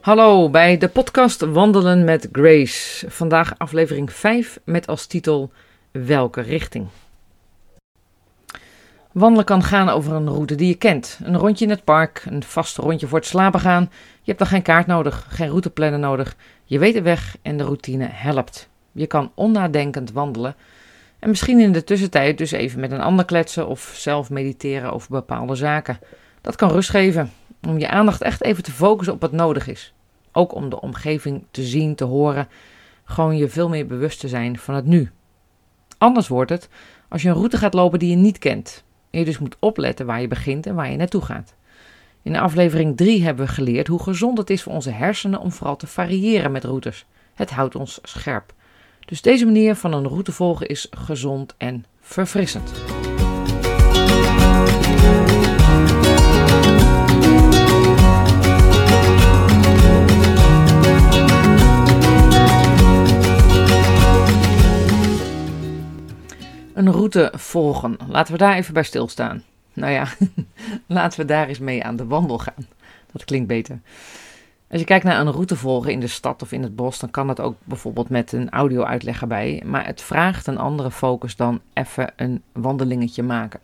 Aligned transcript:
Hallo 0.00 0.50
bij 0.50 0.78
de 0.78 0.88
podcast 0.88 1.40
Wandelen 1.40 2.04
met 2.04 2.28
Grace. 2.32 3.10
Vandaag 3.10 3.58
aflevering 3.58 4.12
5 4.12 4.60
met 4.64 4.86
als 4.86 5.06
titel 5.06 5.50
Welke 5.90 6.40
richting? 6.40 6.86
Wandelen 9.12 9.44
kan 9.44 9.62
gaan 9.62 9.88
over 9.88 10.12
een 10.12 10.28
route 10.28 10.54
die 10.54 10.68
je 10.68 10.74
kent. 10.74 11.18
Een 11.22 11.36
rondje 11.36 11.64
in 11.64 11.70
het 11.70 11.84
park, 11.84 12.24
een 12.28 12.42
vast 12.42 12.76
rondje 12.76 13.06
voor 13.06 13.18
het 13.18 13.26
slapen 13.26 13.60
gaan. 13.60 13.82
Je 13.92 14.24
hebt 14.24 14.38
dan 14.38 14.48
geen 14.48 14.62
kaart 14.62 14.86
nodig, 14.86 15.26
geen 15.28 15.48
routeplanner 15.48 15.98
nodig. 15.98 16.36
Je 16.64 16.78
weet 16.78 16.94
de 16.94 17.02
weg 17.02 17.36
en 17.42 17.56
de 17.56 17.64
routine 17.64 18.08
helpt. 18.10 18.68
Je 18.92 19.06
kan 19.06 19.32
onnadenkend 19.34 20.12
wandelen. 20.12 20.54
En 21.18 21.28
misschien 21.28 21.60
in 21.60 21.72
de 21.72 21.84
tussentijd 21.84 22.38
dus 22.38 22.50
even 22.50 22.80
met 22.80 22.90
een 22.90 23.00
ander 23.00 23.24
kletsen 23.24 23.66
of 23.66 23.92
zelf 23.94 24.30
mediteren 24.30 24.92
over 24.92 25.10
bepaalde 25.10 25.54
zaken. 25.54 25.98
Dat 26.40 26.56
kan 26.56 26.70
rust 26.70 26.90
geven, 26.90 27.30
om 27.66 27.78
je 27.78 27.88
aandacht 27.88 28.22
echt 28.22 28.42
even 28.42 28.62
te 28.62 28.72
focussen 28.72 29.14
op 29.14 29.20
wat 29.20 29.32
nodig 29.32 29.68
is. 29.68 29.92
Ook 30.32 30.54
om 30.54 30.68
de 30.68 30.80
omgeving 30.80 31.44
te 31.50 31.62
zien, 31.62 31.94
te 31.94 32.04
horen. 32.04 32.48
Gewoon 33.04 33.36
je 33.36 33.48
veel 33.48 33.68
meer 33.68 33.86
bewust 33.86 34.20
te 34.20 34.28
zijn 34.28 34.58
van 34.58 34.74
het 34.74 34.86
nu. 34.86 35.10
Anders 35.98 36.28
wordt 36.28 36.50
het 36.50 36.68
als 37.08 37.22
je 37.22 37.28
een 37.28 37.34
route 37.34 37.56
gaat 37.56 37.74
lopen 37.74 37.98
die 37.98 38.10
je 38.10 38.16
niet 38.16 38.38
kent. 38.38 38.84
En 39.10 39.18
je 39.18 39.24
dus 39.24 39.38
moet 39.38 39.56
opletten 39.58 40.06
waar 40.06 40.20
je 40.20 40.28
begint 40.28 40.66
en 40.66 40.74
waar 40.74 40.90
je 40.90 40.96
naartoe 40.96 41.22
gaat. 41.22 41.54
In 42.22 42.36
aflevering 42.36 42.96
3 42.96 43.22
hebben 43.22 43.46
we 43.46 43.52
geleerd 43.52 43.86
hoe 43.86 44.02
gezond 44.02 44.38
het 44.38 44.50
is 44.50 44.62
voor 44.62 44.72
onze 44.72 44.90
hersenen 44.90 45.40
om 45.40 45.52
vooral 45.52 45.76
te 45.76 45.86
variëren 45.86 46.52
met 46.52 46.64
routes. 46.64 47.06
Het 47.34 47.50
houdt 47.50 47.74
ons 47.74 47.98
scherp. 48.02 48.52
Dus 49.04 49.22
deze 49.22 49.44
manier 49.44 49.74
van 49.74 49.92
een 49.92 50.08
route 50.08 50.32
volgen 50.32 50.66
is 50.66 50.86
gezond 50.90 51.54
en 51.58 51.84
verfrissend. 52.00 52.89
Een 66.80 66.92
route 66.92 67.32
volgen. 67.34 67.96
Laten 68.08 68.32
we 68.32 68.38
daar 68.38 68.56
even 68.56 68.74
bij 68.74 68.82
stilstaan. 68.82 69.42
Nou 69.72 69.92
ja, 69.92 70.06
laten 70.86 71.20
we 71.20 71.26
daar 71.26 71.48
eens 71.48 71.58
mee 71.58 71.84
aan 71.84 71.96
de 71.96 72.06
wandel 72.06 72.38
gaan. 72.38 72.66
Dat 73.12 73.24
klinkt 73.24 73.46
beter. 73.46 73.80
Als 74.70 74.80
je 74.80 74.86
kijkt 74.86 75.04
naar 75.04 75.20
een 75.20 75.32
route 75.32 75.56
volgen 75.56 75.92
in 75.92 76.00
de 76.00 76.06
stad 76.06 76.42
of 76.42 76.52
in 76.52 76.62
het 76.62 76.76
bos, 76.76 76.98
dan 76.98 77.10
kan 77.10 77.26
dat 77.26 77.40
ook 77.40 77.56
bijvoorbeeld 77.64 78.08
met 78.08 78.32
een 78.32 78.50
audio-uitleg 78.50 79.20
erbij. 79.20 79.62
Maar 79.64 79.86
het 79.86 80.02
vraagt 80.02 80.46
een 80.46 80.58
andere 80.58 80.90
focus 80.90 81.36
dan 81.36 81.60
even 81.72 82.12
een 82.16 82.42
wandelingetje 82.52 83.22
maken. 83.22 83.60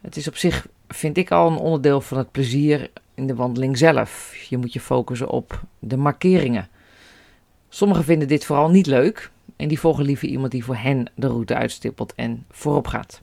Het 0.00 0.16
is 0.16 0.28
op 0.28 0.36
zich, 0.36 0.66
vind 0.88 1.16
ik 1.16 1.30
al, 1.30 1.50
een 1.50 1.58
onderdeel 1.58 2.00
van 2.00 2.18
het 2.18 2.30
plezier 2.30 2.90
in 3.14 3.26
de 3.26 3.34
wandeling 3.34 3.78
zelf. 3.78 4.34
Je 4.48 4.56
moet 4.56 4.72
je 4.72 4.80
focussen 4.80 5.28
op 5.28 5.60
de 5.78 5.96
markeringen. 5.96 6.68
Sommigen 7.68 8.04
vinden 8.04 8.28
dit 8.28 8.44
vooral 8.44 8.70
niet 8.70 8.86
leuk 8.86 9.30
en 9.60 9.68
die 9.68 9.80
volgen 9.80 10.04
liever 10.04 10.28
iemand 10.28 10.52
die 10.52 10.64
voor 10.64 10.76
hen 10.76 11.06
de 11.14 11.26
route 11.26 11.54
uitstippelt 11.54 12.14
en 12.14 12.44
voorop 12.50 12.86
gaat. 12.86 13.22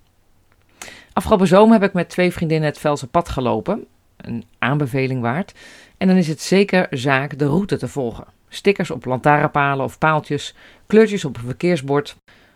Afgelopen 1.13 1.47
zomer 1.47 1.79
heb 1.79 1.89
ik 1.89 1.93
met 1.93 2.09
twee 2.09 2.31
vriendinnen 2.31 2.69
het 2.69 2.79
Velse 2.79 3.07
pad 3.07 3.29
gelopen. 3.29 3.85
Een 4.17 4.43
aanbeveling 4.59 5.21
waard. 5.21 5.53
En 5.97 6.07
dan 6.07 6.17
is 6.17 6.27
het 6.27 6.41
zeker 6.41 6.87
zaak 6.89 7.39
de 7.39 7.45
route 7.45 7.77
te 7.77 7.87
volgen. 7.87 8.25
Stickers 8.49 8.91
op 8.91 9.05
lantaarnpalen 9.05 9.85
of 9.85 9.97
paaltjes, 9.97 10.55
kleurtjes 10.87 11.25
op 11.25 11.37
een 11.37 11.43
verkeersbord. 11.43 12.15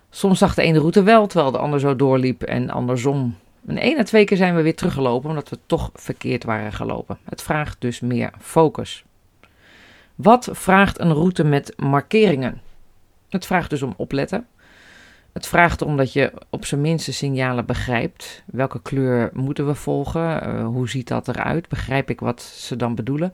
Soms 0.10 0.40
zag 0.40 0.54
de 0.54 0.62
ene 0.62 0.80
route 0.80 1.04
wel, 1.04 1.28
terwijl 1.28 1.52
de 1.52 1.58
ander 1.58 1.80
zo 1.80 1.96
doorliep 1.96 2.44
en 2.44 2.70
andersom. 2.70 3.36
En 3.68 3.78
één 3.78 4.00
à 4.00 4.04
twee 4.04 4.26
keer 4.26 4.38
zijn 4.38 4.56
we 4.56 4.62
weer 4.62 4.76
teruggelopen, 4.76 5.30
omdat 5.30 5.50
we 5.50 5.58
toch 5.66 5.90
verkeerd 5.94 6.44
waren 6.44 6.74
gelopen. 6.74 7.18
Het 7.24 7.42
vraagt 7.42 7.76
dus 7.80 8.00
meer 8.00 8.32
focus. 8.40 9.04
Wat 10.16 10.50
vraagt 10.52 11.00
een 11.00 11.14
route 11.14 11.44
met 11.44 11.74
markeringen? 11.78 12.62
Het 13.32 13.46
vraagt 13.46 13.70
dus 13.70 13.82
om 13.82 13.94
opletten. 13.98 14.48
Het 15.34 15.48
vraagt 15.48 15.82
erom 15.82 15.98
dat 15.98 16.14
je 16.14 16.32
op 16.50 16.66
zijn 16.66 16.82
minste 16.82 17.14
signalen 17.14 17.66
begrijpt. 17.66 18.44
Welke 18.46 18.82
kleur 18.82 19.30
moeten 19.34 19.68
we 19.68 19.76
volgen? 19.76 20.48
Uh, 20.48 20.66
hoe 20.66 20.90
ziet 20.90 21.08
dat 21.08 21.28
eruit? 21.28 21.68
Begrijp 21.68 22.10
ik 22.10 22.20
wat 22.20 22.42
ze 22.42 22.76
dan 22.76 22.96
bedoelen? 22.96 23.34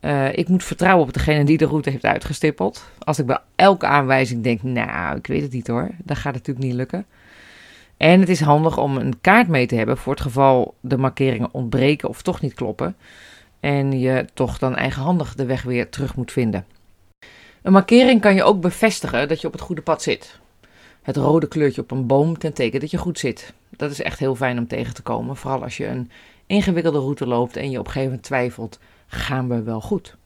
Uh, 0.00 0.32
ik 0.32 0.48
moet 0.48 0.64
vertrouwen 0.64 1.06
op 1.06 1.12
degene 1.12 1.44
die 1.44 1.58
de 1.58 1.64
route 1.64 1.90
heeft 1.90 2.04
uitgestippeld. 2.04 2.90
Als 2.98 3.18
ik 3.18 3.26
bij 3.26 3.38
elke 3.54 3.86
aanwijzing 3.86 4.42
denk, 4.42 4.62
nou, 4.62 5.16
ik 5.16 5.26
weet 5.26 5.42
het 5.42 5.52
niet 5.52 5.66
hoor, 5.66 5.90
dan 6.04 6.16
gaat 6.16 6.34
het 6.34 6.46
natuurlijk 6.46 6.66
niet 6.66 6.74
lukken. 6.74 7.06
En 7.96 8.20
het 8.20 8.28
is 8.28 8.40
handig 8.40 8.78
om 8.78 8.96
een 8.96 9.20
kaart 9.20 9.48
mee 9.48 9.66
te 9.66 9.74
hebben 9.74 9.96
voor 9.96 10.12
het 10.12 10.22
geval 10.22 10.74
de 10.80 10.96
markeringen 10.96 11.48
ontbreken 11.52 12.08
of 12.08 12.22
toch 12.22 12.40
niet 12.40 12.54
kloppen. 12.54 12.96
En 13.60 13.98
je 13.98 14.26
toch 14.34 14.58
dan 14.58 14.76
eigenhandig 14.76 15.34
de 15.34 15.46
weg 15.46 15.62
weer 15.62 15.88
terug 15.88 16.16
moet 16.16 16.32
vinden. 16.32 16.64
Een 17.68 17.74
markering 17.74 18.20
kan 18.20 18.34
je 18.34 18.42
ook 18.42 18.60
bevestigen 18.60 19.28
dat 19.28 19.40
je 19.40 19.46
op 19.46 19.52
het 19.52 19.62
goede 19.62 19.82
pad 19.82 20.02
zit. 20.02 20.38
Het 21.02 21.16
rode 21.16 21.48
kleurtje 21.48 21.80
op 21.80 21.90
een 21.90 22.06
boom 22.06 22.38
ten 22.38 22.52
teken 22.52 22.80
dat 22.80 22.90
je 22.90 22.96
goed 22.96 23.18
zit. 23.18 23.52
Dat 23.70 23.90
is 23.90 24.02
echt 24.02 24.18
heel 24.18 24.34
fijn 24.34 24.58
om 24.58 24.66
tegen 24.66 24.94
te 24.94 25.02
komen, 25.02 25.36
vooral 25.36 25.62
als 25.62 25.76
je 25.76 25.86
een 25.86 26.10
ingewikkelde 26.46 26.98
route 26.98 27.26
loopt 27.26 27.56
en 27.56 27.70
je 27.70 27.78
op 27.78 27.86
een 27.86 27.92
gegeven 27.92 28.08
moment 28.08 28.26
twijfelt: 28.26 28.78
gaan 29.06 29.48
we 29.48 29.62
wel 29.62 29.80
goed? 29.80 30.16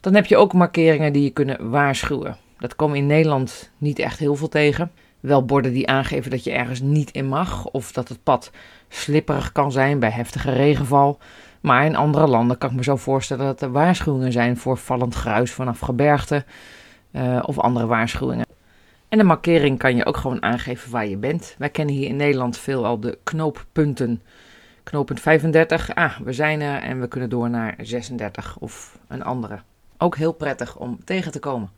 Dan 0.00 0.14
heb 0.14 0.26
je 0.26 0.36
ook 0.36 0.52
markeringen 0.52 1.12
die 1.12 1.22
je 1.22 1.30
kunnen 1.30 1.70
waarschuwen. 1.70 2.36
Dat 2.58 2.76
komen 2.76 2.96
in 2.96 3.06
Nederland 3.06 3.70
niet 3.78 3.98
echt 3.98 4.18
heel 4.18 4.34
veel 4.34 4.48
tegen. 4.48 4.90
Wel 5.20 5.44
borden 5.44 5.72
die 5.72 5.88
aangeven 5.88 6.30
dat 6.30 6.44
je 6.44 6.52
ergens 6.52 6.80
niet 6.80 7.10
in 7.10 7.26
mag 7.26 7.66
of 7.66 7.92
dat 7.92 8.08
het 8.08 8.22
pad 8.22 8.50
slipperig 8.88 9.52
kan 9.52 9.72
zijn 9.72 9.98
bij 9.98 10.10
heftige 10.10 10.52
regenval. 10.52 11.18
Maar 11.60 11.84
in 11.84 11.96
andere 11.96 12.26
landen 12.26 12.58
kan 12.58 12.70
ik 12.70 12.76
me 12.76 12.82
zo 12.82 12.96
voorstellen 12.96 13.46
dat 13.46 13.62
er 13.62 13.72
waarschuwingen 13.72 14.32
zijn 14.32 14.56
voor 14.56 14.76
vallend 14.76 15.14
gruis 15.14 15.52
vanaf 15.52 15.80
gebergte 15.80 16.44
uh, 17.12 17.42
of 17.42 17.58
andere 17.58 17.86
waarschuwingen. 17.86 18.46
En 19.08 19.18
de 19.18 19.24
markering 19.24 19.78
kan 19.78 19.96
je 19.96 20.06
ook 20.06 20.16
gewoon 20.16 20.42
aangeven 20.42 20.90
waar 20.90 21.06
je 21.06 21.16
bent. 21.16 21.54
Wij 21.58 21.68
kennen 21.68 21.94
hier 21.94 22.08
in 22.08 22.16
Nederland 22.16 22.58
veel 22.58 22.86
al 22.86 23.00
de 23.00 23.18
knooppunten. 23.22 24.22
Knooppunt 24.82 25.20
35, 25.20 25.94
ah, 25.94 26.16
we 26.16 26.32
zijn 26.32 26.60
er 26.60 26.82
en 26.82 27.00
we 27.00 27.08
kunnen 27.08 27.30
door 27.30 27.50
naar 27.50 27.74
36 27.80 28.56
of 28.58 28.98
een 29.08 29.22
andere. 29.22 29.58
Ook 29.98 30.16
heel 30.16 30.32
prettig 30.32 30.76
om 30.76 31.04
tegen 31.04 31.32
te 31.32 31.38
komen. 31.38 31.70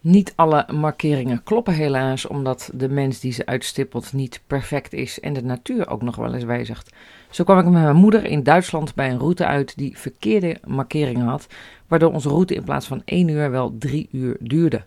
Niet 0.00 0.32
alle 0.36 0.66
markeringen 0.72 1.42
kloppen 1.42 1.74
helaas, 1.74 2.26
omdat 2.26 2.70
de 2.74 2.88
mens 2.88 3.20
die 3.20 3.32
ze 3.32 3.46
uitstippelt 3.46 4.12
niet 4.12 4.40
perfect 4.46 4.92
is 4.92 5.20
en 5.20 5.32
de 5.32 5.42
natuur 5.42 5.88
ook 5.88 6.02
nog 6.02 6.16
wel 6.16 6.34
eens 6.34 6.44
wijzigt. 6.44 6.92
Zo 7.30 7.44
kwam 7.44 7.58
ik 7.58 7.64
met 7.64 7.72
mijn 7.72 7.96
moeder 7.96 8.24
in 8.24 8.42
Duitsland 8.42 8.94
bij 8.94 9.10
een 9.10 9.18
route 9.18 9.46
uit 9.46 9.76
die 9.76 9.98
verkeerde 9.98 10.56
markeringen 10.66 11.26
had, 11.26 11.46
waardoor 11.86 12.12
onze 12.12 12.28
route 12.28 12.54
in 12.54 12.64
plaats 12.64 12.86
van 12.86 13.02
1 13.04 13.28
uur 13.28 13.50
wel 13.50 13.76
3 13.78 14.08
uur 14.12 14.36
duurde. 14.40 14.84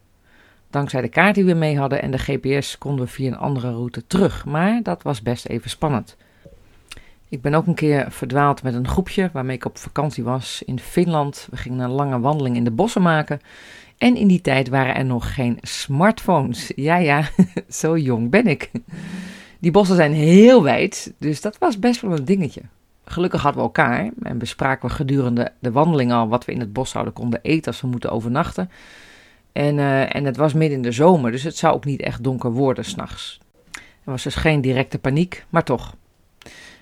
Dankzij 0.70 1.02
de 1.02 1.10
kaart 1.10 1.36
die 1.36 1.46
we 1.46 1.54
mee 1.54 1.78
hadden 1.78 2.02
en 2.02 2.12
de 2.12 2.18
GPS 2.18 2.78
konden 2.78 3.06
we 3.06 3.12
via 3.12 3.28
een 3.28 3.38
andere 3.38 3.72
route 3.72 4.08
terug, 4.08 4.46
maar 4.46 4.84
dat 4.84 5.04
was 5.04 5.22
best 5.22 5.46
even 5.46 5.70
spannend. 5.70 6.18
Ik 7.32 7.42
ben 7.42 7.54
ook 7.54 7.68
een 7.68 7.74
keer 7.74 8.06
verdwaald 8.10 8.64
met 8.64 8.74
een 8.74 8.88
groepje 8.88 9.30
waarmee 9.34 9.56
ik 9.56 9.66
op 9.66 9.78
vakantie 9.78 10.24
was 10.24 10.64
in 10.66 10.80
Finland. 10.80 11.48
We 11.52 11.58
gingen 11.58 11.80
een 11.80 11.92
lange 11.92 12.20
wandeling 12.20 12.56
in 12.56 12.64
de 12.64 12.72
bossen 12.72 13.02
maken. 13.02 13.42
En 13.98 14.16
in 14.16 14.28
die 14.28 14.42
tijd 14.42 14.70
waren 14.70 14.96
er 14.96 15.06
nog 15.06 15.34
geen 15.34 15.58
smartphones. 15.62 16.72
Ja, 16.76 16.96
ja, 16.96 17.30
zo 17.70 17.98
jong 17.98 18.30
ben 18.30 18.48
ik. 18.48 18.72
Die 19.60 19.72
bossen 19.72 19.96
zijn 19.96 20.14
heel 20.14 20.64
wijd, 20.64 21.14
dus 21.18 21.42
dat 21.42 21.58
was 21.58 21.80
best 21.80 22.02
wel 22.02 22.12
een 22.12 22.26
dingetje. 22.26 22.62
Gelukkig 23.06 23.42
hadden 23.42 23.62
we 23.62 23.68
elkaar 23.68 24.10
en 24.22 24.38
bespraken 24.38 24.90
we 24.90 24.96
gedurende 24.96 25.52
de 25.60 25.72
wandeling 25.72 26.12
al 26.12 26.28
wat 26.28 26.46
we 26.46 26.52
in 26.52 26.60
het 26.60 26.74
bos 26.74 26.90
zouden 26.90 27.14
konden 27.14 27.40
eten 27.42 27.72
als 27.72 27.82
we 27.82 27.88
moeten 27.88 28.12
overnachten. 28.12 28.70
En, 29.52 29.78
uh, 29.78 30.16
en 30.16 30.26
het 30.26 30.38
was 30.38 30.54
midden 30.54 30.78
in 30.78 30.84
de 30.84 30.92
zomer, 30.92 31.32
dus 31.32 31.44
het 31.44 31.58
zou 31.58 31.74
ook 31.74 31.86
niet 31.86 32.02
echt 32.02 32.24
donker 32.24 32.52
worden 32.52 32.86
s'nachts. 32.86 33.40
Er 33.74 34.12
was 34.12 34.24
dus 34.24 34.36
geen 34.36 34.62
directe 34.62 35.00
paniek, 35.00 35.46
maar 35.50 35.64
toch. 35.64 35.96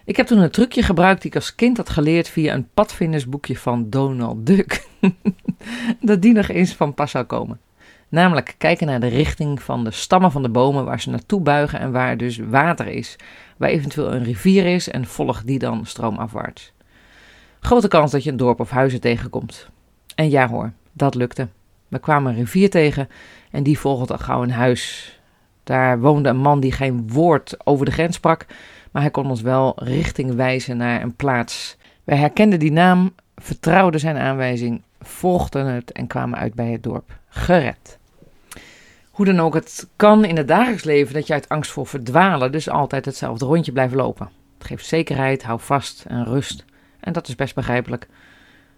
Ik 0.09 0.15
heb 0.17 0.27
toen 0.27 0.39
een 0.39 0.51
trucje 0.51 0.83
gebruikt 0.83 1.21
die 1.21 1.31
ik 1.31 1.35
als 1.35 1.55
kind 1.55 1.77
had 1.77 1.89
geleerd 1.89 2.29
via 2.29 2.53
een 2.53 2.69
padvindersboekje 2.73 3.57
van 3.57 3.89
Donald 3.89 4.45
Duck. 4.45 4.87
dat 6.01 6.21
die 6.21 6.33
nog 6.33 6.47
eens 6.47 6.73
van 6.73 6.93
pas 6.93 7.11
zou 7.11 7.25
komen. 7.25 7.59
Namelijk 8.07 8.55
kijken 8.57 8.87
naar 8.87 8.99
de 8.99 9.07
richting 9.07 9.61
van 9.61 9.83
de 9.83 9.91
stammen 9.91 10.31
van 10.31 10.41
de 10.41 10.49
bomen 10.49 10.85
waar 10.85 11.01
ze 11.01 11.09
naartoe 11.09 11.41
buigen 11.41 11.79
en 11.79 11.91
waar 11.91 12.17
dus 12.17 12.37
water 12.37 12.87
is. 12.87 13.15
Waar 13.57 13.69
eventueel 13.69 14.13
een 14.13 14.23
rivier 14.23 14.65
is 14.65 14.89
en 14.89 15.05
volg 15.05 15.43
die 15.43 15.59
dan 15.59 15.85
stroomafwaarts. 15.85 16.73
Grote 17.59 17.87
kans 17.87 18.11
dat 18.11 18.23
je 18.23 18.31
een 18.31 18.37
dorp 18.37 18.59
of 18.59 18.69
huizen 18.69 19.01
tegenkomt. 19.01 19.69
En 20.15 20.29
ja 20.29 20.47
hoor, 20.47 20.71
dat 20.91 21.15
lukte. 21.15 21.47
We 21.87 21.99
kwamen 21.99 22.31
een 22.31 22.39
rivier 22.39 22.69
tegen 22.69 23.09
en 23.51 23.63
die 23.63 23.79
volgde 23.79 24.17
gauw 24.17 24.43
een 24.43 24.51
huis. 24.51 25.13
Daar 25.63 25.99
woonde 25.99 26.29
een 26.29 26.37
man 26.37 26.59
die 26.59 26.71
geen 26.71 27.09
woord 27.11 27.55
over 27.63 27.85
de 27.85 27.91
grens 27.91 28.15
sprak, 28.15 28.45
maar 28.91 29.01
hij 29.01 29.11
kon 29.11 29.29
ons 29.29 29.41
wel 29.41 29.73
richting 29.75 30.35
wijzen 30.35 30.77
naar 30.77 31.01
een 31.01 31.15
plaats. 31.15 31.77
Wij 32.03 32.17
herkenden 32.17 32.59
die 32.59 32.71
naam, 32.71 33.13
vertrouwden 33.35 33.99
zijn 33.99 34.17
aanwijzing, 34.17 34.81
volgden 35.01 35.65
het 35.65 35.91
en 35.91 36.07
kwamen 36.07 36.39
uit 36.39 36.53
bij 36.53 36.71
het 36.71 36.83
dorp. 36.83 37.17
Gered. 37.29 37.97
Hoe 39.11 39.25
dan 39.25 39.39
ook, 39.39 39.53
het 39.53 39.87
kan 39.95 40.25
in 40.25 40.37
het 40.37 40.47
dagelijks 40.47 40.83
leven 40.83 41.13
dat 41.13 41.27
je 41.27 41.33
uit 41.33 41.49
angst 41.49 41.71
voor 41.71 41.87
verdwalen 41.87 42.51
dus 42.51 42.69
altijd 42.69 43.05
hetzelfde 43.05 43.45
rondje 43.45 43.71
blijft 43.71 43.93
lopen. 43.93 44.29
Het 44.57 44.67
geeft 44.67 44.85
zekerheid, 44.85 45.43
hou 45.43 45.59
vast 45.59 46.05
en 46.07 46.25
rust. 46.25 46.65
En 46.99 47.13
dat 47.13 47.27
is 47.27 47.35
best 47.35 47.55
begrijpelijk. 47.55 48.07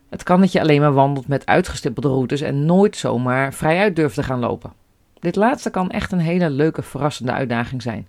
Het 0.10 0.24
kan 0.24 0.40
dat 0.40 0.52
je 0.52 0.60
alleen 0.60 0.82
maar 0.82 0.94
wandelt 0.94 1.28
met 1.28 1.46
uitgestippelde 1.46 2.08
routes 2.08 2.42
en 2.42 2.66
nooit 2.66 2.96
zomaar 2.98 3.54
vrijuit 3.54 3.96
durft 3.96 4.16
te 4.16 4.24
gaan 4.24 4.40
lopen. 4.40 4.74
Dit 5.20 5.36
laatste 5.36 5.70
kan 5.70 5.90
echt 5.90 6.12
een 6.12 6.20
hele 6.20 6.50
leuke, 6.50 6.82
verrassende 6.82 7.32
uitdaging 7.32 7.82
zijn. 7.82 8.08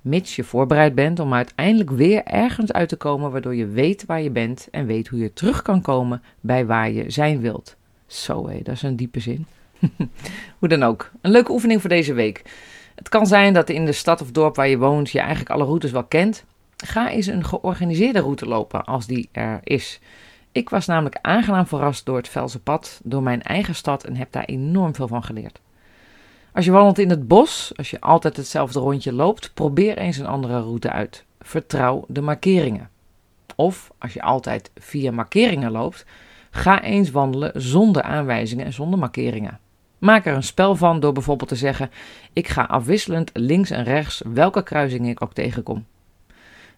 Mits 0.00 0.36
je 0.36 0.44
voorbereid 0.44 0.94
bent 0.94 1.18
om 1.18 1.34
uiteindelijk 1.34 1.90
weer 1.90 2.24
ergens 2.24 2.72
uit 2.72 2.88
te 2.88 2.96
komen 2.96 3.30
waardoor 3.30 3.54
je 3.54 3.66
weet 3.66 4.04
waar 4.06 4.22
je 4.22 4.30
bent 4.30 4.68
en 4.70 4.86
weet 4.86 5.08
hoe 5.08 5.18
je 5.18 5.32
terug 5.32 5.62
kan 5.62 5.82
komen 5.82 6.22
bij 6.40 6.66
waar 6.66 6.90
je 6.90 7.10
zijn 7.10 7.40
wilt. 7.40 7.76
Zo 8.06 8.42
dat 8.62 8.74
is 8.74 8.82
een 8.82 8.96
diepe 8.96 9.20
zin. 9.20 9.46
hoe 10.58 10.68
dan 10.68 10.82
ook, 10.82 11.10
een 11.20 11.30
leuke 11.30 11.52
oefening 11.52 11.80
voor 11.80 11.90
deze 11.90 12.12
week. 12.12 12.42
Het 12.94 13.08
kan 13.08 13.26
zijn 13.26 13.52
dat 13.52 13.68
in 13.68 13.84
de 13.84 13.92
stad 13.92 14.22
of 14.22 14.30
dorp 14.30 14.56
waar 14.56 14.68
je 14.68 14.78
woont 14.78 15.10
je 15.10 15.18
eigenlijk 15.18 15.50
alle 15.50 15.64
routes 15.64 15.90
wel 15.90 16.04
kent. 16.04 16.44
Ga 16.76 17.10
eens 17.10 17.26
een 17.26 17.44
georganiseerde 17.44 18.20
route 18.20 18.46
lopen 18.46 18.84
als 18.84 19.06
die 19.06 19.28
er 19.32 19.60
is. 19.62 20.00
Ik 20.52 20.70
was 20.70 20.86
namelijk 20.86 21.18
aangenaam 21.20 21.66
verrast 21.66 22.06
door 22.06 22.16
het 22.16 22.28
Velse 22.28 22.60
pad, 22.60 23.00
door 23.04 23.22
mijn 23.22 23.42
eigen 23.42 23.74
stad 23.74 24.04
en 24.04 24.16
heb 24.16 24.32
daar 24.32 24.44
enorm 24.44 24.94
veel 24.94 25.08
van 25.08 25.22
geleerd. 25.22 25.60
Als 26.52 26.64
je 26.64 26.70
wandelt 26.70 26.98
in 26.98 27.10
het 27.10 27.28
bos, 27.28 27.72
als 27.76 27.90
je 27.90 28.00
altijd 28.00 28.36
hetzelfde 28.36 28.78
rondje 28.78 29.12
loopt, 29.12 29.50
probeer 29.54 29.98
eens 29.98 30.16
een 30.16 30.26
andere 30.26 30.60
route 30.60 30.90
uit. 30.90 31.24
Vertrouw 31.40 32.04
de 32.08 32.20
markeringen. 32.20 32.90
Of 33.56 33.90
als 33.98 34.12
je 34.12 34.22
altijd 34.22 34.70
via 34.74 35.10
markeringen 35.10 35.70
loopt, 35.70 36.04
ga 36.50 36.82
eens 36.82 37.10
wandelen 37.10 37.52
zonder 37.54 38.02
aanwijzingen 38.02 38.64
en 38.64 38.72
zonder 38.72 38.98
markeringen. 38.98 39.58
Maak 39.98 40.26
er 40.26 40.34
een 40.34 40.42
spel 40.42 40.76
van 40.76 41.00
door 41.00 41.12
bijvoorbeeld 41.12 41.48
te 41.48 41.56
zeggen: 41.56 41.90
Ik 42.32 42.48
ga 42.48 42.62
afwisselend 42.62 43.30
links 43.32 43.70
en 43.70 43.84
rechts 43.84 44.22
welke 44.32 44.62
kruising 44.62 45.08
ik 45.08 45.22
ook 45.22 45.32
tegenkom. 45.32 45.86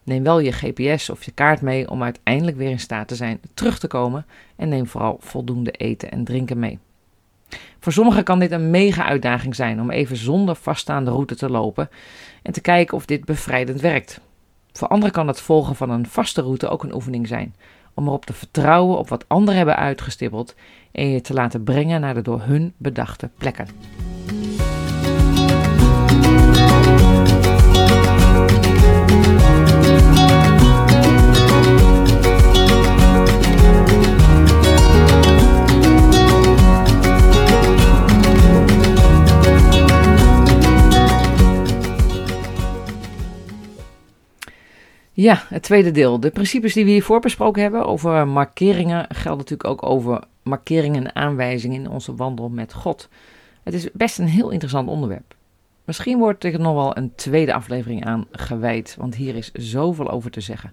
Neem 0.02 0.22
wel 0.22 0.38
je 0.38 0.52
GPS 0.52 1.10
of 1.10 1.25
je 1.25 1.30
kaart 1.30 1.60
mee 1.60 1.90
om 1.90 2.02
uiteindelijk 2.02 2.56
weer 2.56 2.70
in 2.70 2.80
staat 2.80 3.08
te 3.08 3.14
zijn 3.14 3.40
terug 3.54 3.78
te 3.78 3.86
komen 3.86 4.26
en 4.56 4.68
neem 4.68 4.86
vooral 4.86 5.16
voldoende 5.20 5.70
eten 5.70 6.10
en 6.10 6.25
drinken 6.25 6.58
mee. 6.58 6.78
Voor 7.81 7.93
sommigen 7.93 8.25
kan 8.25 8.38
dit 8.38 8.52
een 8.52 8.70
mega 8.70 9.04
uitdaging 9.04 9.54
zijn 9.54 9.81
om 9.81 9.90
even 9.90 10.16
zonder 10.16 10.54
vaststaande 10.54 11.10
route 11.10 11.37
te 11.37 11.50
lopen 11.50 11.88
en 12.43 12.52
te 12.52 12.60
kijken 12.60 12.96
of 12.96 13.06
dit 13.06 13.25
bevrijdend 13.25 13.81
werkt. 13.81 14.20
Voor 14.72 14.88
anderen 14.88 15.12
kan 15.12 15.26
het 15.26 15.40
volgen 15.40 15.76
van 15.76 15.90
een 15.90 16.06
vaste 16.06 16.43
route 16.43 16.69
ook 16.69 16.82
een 16.82 16.94
oefening 16.94 17.28
zijn, 17.28 17.54
om 17.94 18.06
erop 18.06 18.25
te 18.25 18.32
vertrouwen 18.32 18.99
op 18.99 19.08
wat 19.08 19.25
anderen 19.28 19.56
hebben 19.56 19.76
uitgestippeld 19.76 20.54
en 20.93 21.08
je 21.08 21.20
te 21.20 21.32
laten 21.32 21.62
brengen 21.62 22.00
naar 22.00 22.14
de 22.14 22.22
door 22.22 22.43
hun 22.43 22.75
bedachte 22.76 23.31
plekken. 23.38 23.66
Ja, 45.22 45.42
het 45.48 45.62
tweede 45.62 45.90
deel. 45.90 46.20
De 46.20 46.30
principes 46.30 46.72
die 46.72 46.84
we 46.84 46.90
hiervoor 46.90 47.20
besproken 47.20 47.62
hebben 47.62 47.86
over 47.86 48.28
markeringen 48.28 49.06
gelden 49.08 49.38
natuurlijk 49.38 49.69
ook 49.69 49.90
over 49.90 50.24
markeringen 50.42 51.04
en 51.04 51.14
aanwijzingen 51.14 51.80
in 51.80 51.90
onze 51.90 52.14
wandel 52.14 52.48
met 52.48 52.72
God. 52.72 53.08
Het 53.62 53.74
is 53.74 53.88
best 53.92 54.19
een 54.19 54.26
heel 54.26 54.50
interessant 54.50 54.88
onderwerp. 54.88 55.34
Misschien 55.84 56.19
wordt 56.19 56.44
er 56.44 56.60
nog 56.60 56.74
wel 56.74 56.96
een 56.96 57.14
tweede 57.14 57.54
aflevering 57.54 58.04
aan 58.04 58.26
gewijd, 58.30 58.96
want 58.98 59.14
hier 59.14 59.34
is 59.34 59.52
zoveel 59.52 60.10
over 60.10 60.30
te 60.30 60.40
zeggen. 60.40 60.72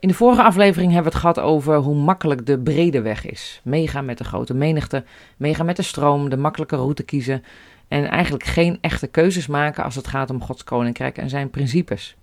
In 0.00 0.08
de 0.08 0.14
vorige 0.14 0.42
aflevering 0.42 0.92
hebben 0.92 1.12
we 1.12 1.18
het 1.18 1.26
gehad 1.26 1.40
over 1.40 1.76
hoe 1.76 1.96
makkelijk 1.96 2.46
de 2.46 2.58
brede 2.58 3.02
weg 3.02 3.26
is. 3.26 3.60
Meegaan 3.64 4.04
met 4.04 4.18
de 4.18 4.24
grote 4.24 4.54
menigte, 4.54 5.04
meegaan 5.36 5.66
met 5.66 5.76
de 5.76 5.82
stroom, 5.82 6.28
de 6.28 6.36
makkelijke 6.36 6.76
route 6.76 7.02
kiezen 7.02 7.44
en 7.88 8.10
eigenlijk 8.10 8.44
geen 8.44 8.78
echte 8.80 9.06
keuzes 9.06 9.46
maken 9.46 9.84
als 9.84 9.94
het 9.94 10.06
gaat 10.06 10.30
om 10.30 10.42
Gods 10.42 10.64
koninkrijk 10.64 11.18
en 11.18 11.28
zijn 11.28 11.50
principes. 11.50 12.16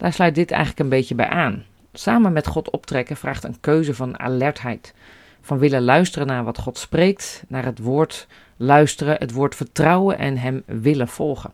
Daar 0.00 0.12
sluit 0.12 0.34
dit 0.34 0.50
eigenlijk 0.50 0.80
een 0.80 0.88
beetje 0.88 1.14
bij 1.14 1.28
aan. 1.28 1.64
Samen 1.92 2.32
met 2.32 2.46
God 2.46 2.70
optrekken 2.70 3.16
vraagt 3.16 3.44
een 3.44 3.60
keuze 3.60 3.94
van 3.94 4.18
alertheid. 4.18 4.94
Van 5.40 5.58
willen 5.58 5.82
luisteren 5.82 6.26
naar 6.26 6.44
wat 6.44 6.58
God 6.58 6.78
spreekt, 6.78 7.44
naar 7.48 7.64
het 7.64 7.78
woord 7.78 8.26
luisteren, 8.56 9.16
het 9.18 9.32
woord 9.32 9.54
vertrouwen 9.54 10.18
en 10.18 10.36
Hem 10.36 10.62
willen 10.66 11.08
volgen. 11.08 11.52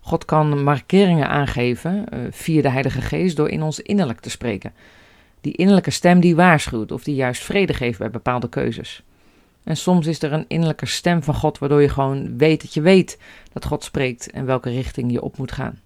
God 0.00 0.24
kan 0.24 0.62
markeringen 0.62 1.28
aangeven 1.28 2.04
uh, 2.12 2.20
via 2.30 2.62
de 2.62 2.70
Heilige 2.70 3.00
Geest 3.00 3.36
door 3.36 3.48
in 3.48 3.62
ons 3.62 3.80
innerlijk 3.80 4.20
te 4.20 4.30
spreken. 4.30 4.72
Die 5.40 5.56
innerlijke 5.56 5.90
stem 5.90 6.20
die 6.20 6.36
waarschuwt 6.36 6.92
of 6.92 7.04
die 7.04 7.14
juist 7.14 7.42
vrede 7.42 7.74
geeft 7.74 7.98
bij 7.98 8.10
bepaalde 8.10 8.48
keuzes. 8.48 9.02
En 9.64 9.76
soms 9.76 10.06
is 10.06 10.22
er 10.22 10.32
een 10.32 10.44
innerlijke 10.48 10.86
stem 10.86 11.22
van 11.22 11.34
God 11.34 11.58
waardoor 11.58 11.82
je 11.82 11.88
gewoon 11.88 12.38
weet 12.38 12.60
dat 12.60 12.74
je 12.74 12.80
weet 12.80 13.18
dat 13.52 13.64
God 13.64 13.84
spreekt 13.84 14.30
en 14.30 14.46
welke 14.46 14.70
richting 14.70 15.12
je 15.12 15.22
op 15.22 15.38
moet 15.38 15.52
gaan. 15.52 15.80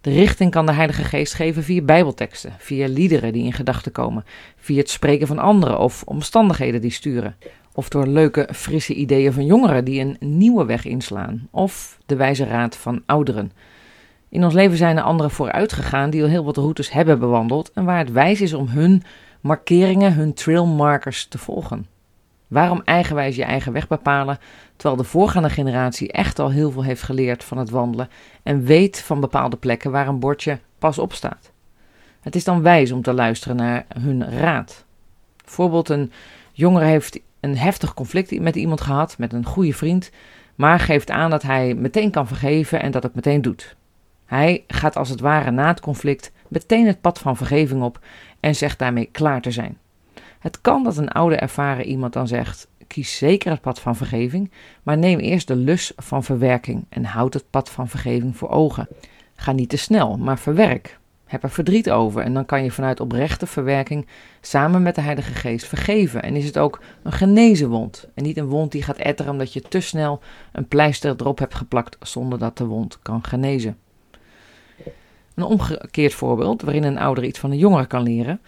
De 0.00 0.10
richting 0.10 0.50
kan 0.50 0.66
de 0.66 0.72
Heilige 0.72 1.04
Geest 1.04 1.34
geven 1.34 1.62
via 1.62 1.82
Bijbelteksten, 1.82 2.52
via 2.58 2.88
liederen 2.88 3.32
die 3.32 3.44
in 3.44 3.52
gedachten 3.52 3.92
komen, 3.92 4.24
via 4.56 4.78
het 4.78 4.90
spreken 4.90 5.26
van 5.26 5.38
anderen 5.38 5.78
of 5.78 6.02
omstandigheden 6.02 6.80
die 6.80 6.90
sturen. 6.90 7.36
Of 7.74 7.88
door 7.88 8.06
leuke, 8.06 8.48
frisse 8.52 8.94
ideeën 8.94 9.32
van 9.32 9.46
jongeren 9.46 9.84
die 9.84 10.00
een 10.00 10.16
nieuwe 10.20 10.64
weg 10.64 10.84
inslaan, 10.84 11.48
of 11.50 11.98
de 12.06 12.16
wijze 12.16 12.44
raad 12.44 12.76
van 12.76 13.02
ouderen. 13.06 13.52
In 14.28 14.44
ons 14.44 14.54
leven 14.54 14.76
zijn 14.76 14.96
er 14.96 15.02
anderen 15.02 15.30
vooruit 15.30 15.72
gegaan 15.72 16.10
die 16.10 16.22
al 16.22 16.28
heel 16.28 16.44
wat 16.44 16.56
routes 16.56 16.90
hebben 16.90 17.18
bewandeld 17.18 17.72
en 17.72 17.84
waar 17.84 17.98
het 17.98 18.12
wijs 18.12 18.40
is 18.40 18.52
om 18.52 18.68
hun 18.68 19.02
markeringen, 19.40 20.14
hun 20.14 20.34
trailmarkers 20.34 21.26
te 21.26 21.38
volgen. 21.38 21.86
Waarom 22.50 22.82
eigenwijs 22.84 23.36
je 23.36 23.44
eigen 23.44 23.72
weg 23.72 23.88
bepalen, 23.88 24.38
terwijl 24.76 25.02
de 25.02 25.08
voorgaande 25.08 25.50
generatie 25.50 26.12
echt 26.12 26.38
al 26.38 26.50
heel 26.50 26.70
veel 26.70 26.84
heeft 26.84 27.02
geleerd 27.02 27.44
van 27.44 27.58
het 27.58 27.70
wandelen 27.70 28.08
en 28.42 28.64
weet 28.64 29.00
van 29.02 29.20
bepaalde 29.20 29.56
plekken 29.56 29.90
waar 29.90 30.08
een 30.08 30.18
bordje 30.18 30.58
pas 30.78 30.98
op 30.98 31.12
staat? 31.12 31.52
Het 32.20 32.34
is 32.34 32.44
dan 32.44 32.62
wijs 32.62 32.92
om 32.92 33.02
te 33.02 33.12
luisteren 33.12 33.56
naar 33.56 33.86
hun 33.98 34.30
raad. 34.30 34.84
Bijvoorbeeld 35.44 35.88
een 35.88 36.12
jongere 36.52 36.84
heeft 36.84 37.20
een 37.40 37.56
heftig 37.56 37.94
conflict 37.94 38.40
met 38.40 38.56
iemand 38.56 38.80
gehad, 38.80 39.18
met 39.18 39.32
een 39.32 39.44
goede 39.44 39.72
vriend, 39.72 40.10
maar 40.54 40.80
geeft 40.80 41.10
aan 41.10 41.30
dat 41.30 41.42
hij 41.42 41.74
meteen 41.74 42.10
kan 42.10 42.26
vergeven 42.26 42.82
en 42.82 42.90
dat 42.90 43.02
het 43.02 43.14
meteen 43.14 43.42
doet. 43.42 43.76
Hij 44.24 44.64
gaat 44.66 44.96
als 44.96 45.08
het 45.08 45.20
ware 45.20 45.50
na 45.50 45.66
het 45.66 45.80
conflict 45.80 46.32
meteen 46.48 46.86
het 46.86 47.00
pad 47.00 47.18
van 47.18 47.36
vergeving 47.36 47.82
op 47.82 48.00
en 48.40 48.54
zegt 48.54 48.78
daarmee 48.78 49.08
klaar 49.12 49.40
te 49.40 49.50
zijn. 49.50 49.78
Het 50.40 50.60
kan 50.60 50.84
dat 50.84 50.96
een 50.96 51.08
oude 51.08 51.36
ervaren 51.36 51.84
iemand 51.84 52.12
dan 52.12 52.28
zegt: 52.28 52.68
kies 52.86 53.16
zeker 53.16 53.50
het 53.50 53.60
pad 53.60 53.80
van 53.80 53.96
vergeving, 53.96 54.50
maar 54.82 54.98
neem 54.98 55.18
eerst 55.18 55.48
de 55.48 55.56
lus 55.56 55.92
van 55.96 56.24
verwerking 56.24 56.84
en 56.88 57.04
houd 57.04 57.34
het 57.34 57.50
pad 57.50 57.70
van 57.70 57.88
vergeving 57.88 58.36
voor 58.36 58.48
ogen. 58.48 58.88
Ga 59.34 59.52
niet 59.52 59.68
te 59.68 59.76
snel, 59.76 60.18
maar 60.18 60.38
verwerk. 60.38 60.98
Heb 61.24 61.42
er 61.42 61.50
verdriet 61.50 61.90
over 61.90 62.22
en 62.22 62.34
dan 62.34 62.46
kan 62.46 62.64
je 62.64 62.70
vanuit 62.70 63.00
oprechte 63.00 63.46
verwerking 63.46 64.06
samen 64.40 64.82
met 64.82 64.94
de 64.94 65.00
Heilige 65.00 65.32
Geest 65.32 65.66
vergeven. 65.66 66.22
En 66.22 66.36
is 66.36 66.44
het 66.44 66.58
ook 66.58 66.80
een 67.02 67.12
genezen 67.12 67.68
wond 67.68 68.08
en 68.14 68.22
niet 68.22 68.36
een 68.36 68.46
wond 68.46 68.72
die 68.72 68.82
gaat 68.82 68.96
etteren 68.96 69.32
omdat 69.32 69.52
je 69.52 69.60
te 69.60 69.80
snel 69.80 70.20
een 70.52 70.68
pleister 70.68 71.14
erop 71.16 71.38
hebt 71.38 71.54
geplakt 71.54 71.96
zonder 72.00 72.38
dat 72.38 72.58
de 72.58 72.64
wond 72.64 72.98
kan 73.02 73.24
genezen. 73.24 73.78
Een 75.34 75.44
omgekeerd 75.44 76.14
voorbeeld 76.14 76.62
waarin 76.62 76.84
een 76.84 76.98
ouder 76.98 77.24
iets 77.24 77.38
van 77.38 77.50
een 77.50 77.58
jongere 77.58 77.86
kan 77.86 78.02
leren. 78.02 78.40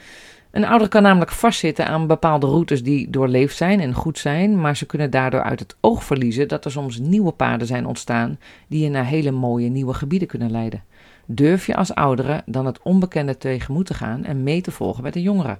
Een 0.52 0.64
ouder 0.64 0.88
kan 0.88 1.02
namelijk 1.02 1.30
vastzitten 1.30 1.86
aan 1.86 2.06
bepaalde 2.06 2.46
routes 2.46 2.82
die 2.82 3.10
doorleefd 3.10 3.56
zijn 3.56 3.80
en 3.80 3.94
goed 3.94 4.18
zijn, 4.18 4.60
maar 4.60 4.76
ze 4.76 4.86
kunnen 4.86 5.10
daardoor 5.10 5.42
uit 5.42 5.60
het 5.60 5.76
oog 5.80 6.04
verliezen 6.04 6.48
dat 6.48 6.64
er 6.64 6.70
soms 6.70 6.98
nieuwe 6.98 7.32
paden 7.32 7.66
zijn 7.66 7.86
ontstaan 7.86 8.38
die 8.68 8.82
je 8.82 8.90
naar 8.90 9.06
hele 9.06 9.30
mooie 9.30 9.68
nieuwe 9.68 9.94
gebieden 9.94 10.28
kunnen 10.28 10.50
leiden. 10.50 10.82
Durf 11.26 11.66
je 11.66 11.76
als 11.76 11.94
oudere 11.94 12.42
dan 12.46 12.66
het 12.66 12.82
onbekende 12.82 13.38
tegemoet 13.38 13.86
te 13.86 13.94
gaan 13.94 14.24
en 14.24 14.42
mee 14.42 14.60
te 14.60 14.70
volgen 14.70 15.02
met 15.02 15.12
de 15.12 15.22
jongeren? 15.22 15.58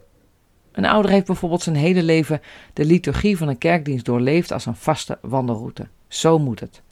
Een 0.72 0.87
ouder 0.87 1.11
heeft 1.11 1.26
bijvoorbeeld 1.26 1.62
zijn 1.62 1.76
hele 1.76 2.02
leven 2.02 2.40
de 2.72 2.84
liturgie 2.84 3.37
van 3.37 3.49
een 3.49 3.58
kerkdienst 3.58 4.04
doorleefd 4.04 4.52
als 4.52 4.66
een 4.66 4.76
vaste 4.76 5.18
wandelroute. 5.20 5.87
Zo 6.08 6.38
moet 6.38 6.61
het. 6.61 6.82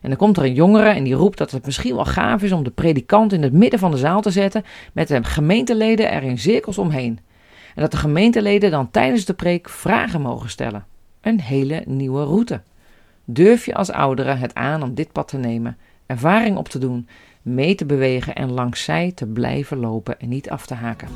En 0.00 0.08
dan 0.08 0.18
komt 0.18 0.36
er 0.36 0.44
een 0.44 0.54
jongere 0.54 0.88
en 0.88 1.04
die 1.04 1.14
roept 1.14 1.38
dat 1.38 1.50
het 1.50 1.64
misschien 1.64 1.94
wel 1.94 2.04
gaaf 2.04 2.42
is 2.42 2.52
om 2.52 2.64
de 2.64 2.70
predikant 2.70 3.32
in 3.32 3.42
het 3.42 3.52
midden 3.52 3.78
van 3.78 3.90
de 3.90 3.96
zaal 3.96 4.20
te 4.20 4.30
zetten 4.30 4.64
met 4.92 5.08
de 5.08 5.24
gemeenteleden 5.24 6.10
er 6.10 6.22
in 6.22 6.38
cirkels 6.38 6.78
omheen. 6.78 7.18
En 7.74 7.82
dat 7.82 7.90
de 7.90 7.96
gemeenteleden 7.96 8.70
dan 8.70 8.90
tijdens 8.90 9.24
de 9.24 9.34
preek 9.34 9.68
vragen 9.68 10.20
mogen 10.20 10.50
stellen. 10.50 10.86
Een 11.20 11.40
hele 11.40 11.82
nieuwe 11.86 12.24
route. 12.24 12.60
Durf 13.24 13.66
je 13.66 13.74
als 13.74 13.90
ouderen 13.90 14.38
het 14.38 14.54
aan 14.54 14.82
om 14.82 14.94
dit 14.94 15.12
pad 15.12 15.28
te 15.28 15.38
nemen, 15.38 15.76
ervaring 16.06 16.56
op 16.56 16.68
te 16.68 16.78
doen, 16.78 17.08
mee 17.42 17.74
te 17.74 17.86
bewegen 17.86 18.34
en 18.34 18.52
langs 18.52 18.84
zij 18.84 19.12
te 19.14 19.26
blijven 19.26 19.78
lopen 19.78 20.20
en 20.20 20.28
niet 20.28 20.50
af 20.50 20.66
te 20.66 20.74
haken? 20.74 21.08